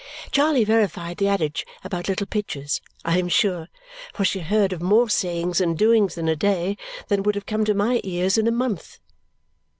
[0.31, 3.67] Charley verified the adage about little pitchers, I am sure,
[4.15, 6.75] for she heard of more sayings and doings in a day
[7.07, 8.97] than would have come to my ears in a month.